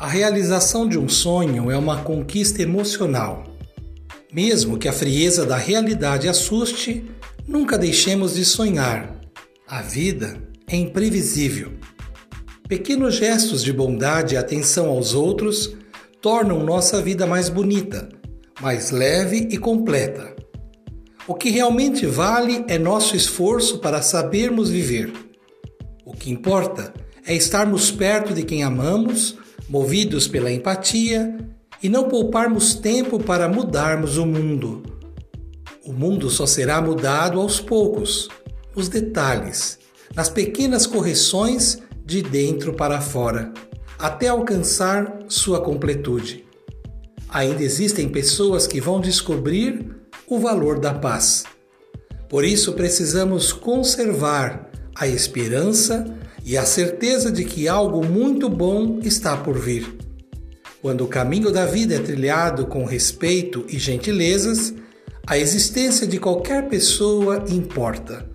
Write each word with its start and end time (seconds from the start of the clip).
A 0.00 0.06
realização 0.06 0.88
de 0.88 0.98
um 0.98 1.10
sonho 1.10 1.70
é 1.70 1.76
uma 1.76 2.02
conquista 2.02 2.62
emocional. 2.62 3.44
Mesmo 4.32 4.78
que 4.78 4.88
a 4.88 4.94
frieza 4.94 5.44
da 5.44 5.58
realidade 5.58 6.26
assuste, 6.26 7.04
nunca 7.46 7.76
deixemos 7.76 8.34
de 8.34 8.42
sonhar. 8.42 9.20
A 9.68 9.82
vida 9.82 10.42
é 10.66 10.74
imprevisível. 10.74 11.72
Pequenos 12.66 13.16
gestos 13.16 13.62
de 13.62 13.74
bondade 13.74 14.34
e 14.34 14.38
atenção 14.38 14.88
aos 14.88 15.12
outros 15.12 15.76
tornam 16.22 16.64
nossa 16.64 17.02
vida 17.02 17.26
mais 17.26 17.50
bonita, 17.50 18.08
mais 18.58 18.90
leve 18.90 19.48
e 19.50 19.58
completa. 19.58 20.34
O 21.28 21.34
que 21.34 21.50
realmente 21.50 22.06
vale 22.06 22.64
é 22.68 22.78
nosso 22.78 23.14
esforço 23.14 23.80
para 23.80 24.00
sabermos 24.00 24.70
viver. 24.70 25.12
O 26.06 26.14
que 26.14 26.30
importa 26.30 26.90
é 27.26 27.34
estarmos 27.34 27.90
perto 27.90 28.32
de 28.32 28.44
quem 28.44 28.62
amamos, 28.62 29.36
movidos 29.70 30.28
pela 30.28 30.50
empatia 30.50 31.38
e 31.82 31.88
não 31.88 32.08
pouparmos 32.08 32.74
tempo 32.74 33.18
para 33.18 33.48
mudarmos 33.48 34.18
o 34.18 34.26
mundo. 34.26 34.82
O 35.86 35.92
mundo 35.92 36.28
só 36.28 36.44
será 36.44 36.82
mudado 36.82 37.40
aos 37.40 37.60
poucos, 37.60 38.28
nos 38.76 38.88
detalhes, 38.88 39.78
nas 40.14 40.28
pequenas 40.28 40.86
correções 40.86 41.78
de 42.04 42.20
dentro 42.20 42.74
para 42.74 43.00
fora 43.00 43.52
até 44.00 44.28
alcançar 44.28 45.18
sua 45.28 45.60
completude. 45.60 46.44
Ainda 47.28 47.62
existem 47.62 48.08
pessoas 48.08 48.66
que 48.66 48.80
vão 48.80 48.98
descobrir 49.00 49.94
o 50.26 50.38
valor 50.38 50.80
da 50.80 50.94
paz. 50.94 51.44
Por 52.28 52.44
isso 52.44 52.72
precisamos 52.72 53.52
conservar 53.52 54.70
a 54.94 55.06
esperança 55.06 56.06
e 56.44 56.56
a 56.56 56.64
certeza 56.64 57.30
de 57.30 57.44
que 57.44 57.68
algo 57.68 58.04
muito 58.04 58.48
bom 58.48 58.98
está 59.02 59.36
por 59.36 59.58
vir. 59.58 59.98
Quando 60.80 61.04
o 61.04 61.08
caminho 61.08 61.52
da 61.52 61.66
vida 61.66 61.94
é 61.94 61.98
trilhado 61.98 62.66
com 62.66 62.84
respeito 62.84 63.66
e 63.68 63.78
gentilezas, 63.78 64.74
a 65.26 65.38
existência 65.38 66.06
de 66.06 66.18
qualquer 66.18 66.68
pessoa 66.68 67.44
importa. 67.48 68.28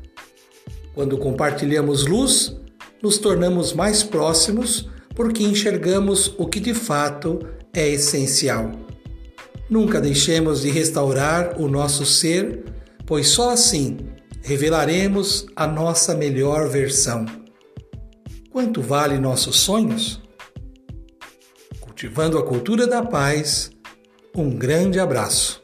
Quando 0.94 1.18
compartilhamos 1.18 2.06
luz, 2.06 2.56
nos 3.02 3.18
tornamos 3.18 3.74
mais 3.74 4.04
próximos 4.04 4.88
porque 5.16 5.44
enxergamos 5.44 6.34
o 6.38 6.46
que 6.46 6.60
de 6.60 6.74
fato 6.74 7.40
é 7.74 7.90
essencial. 7.90 8.72
Nunca 9.70 10.00
deixemos 10.00 10.62
de 10.62 10.70
restaurar 10.70 11.60
o 11.60 11.68
nosso 11.68 12.06
ser, 12.06 12.64
pois 13.06 13.28
só 13.28 13.50
assim 13.50 13.98
revelaremos 14.42 15.48
a 15.56 15.66
nossa 15.66 16.14
melhor 16.14 16.70
versão. 16.70 17.26
Quanto 18.56 18.82
vale 18.82 19.20
nossos 19.20 19.58
sonhos? 19.58 20.22
Cultivando 21.82 22.38
a 22.38 22.46
cultura 22.46 22.88
da 22.88 23.04
paz, 23.04 23.70
um 24.34 24.50
grande 24.50 24.98
abraço. 24.98 25.62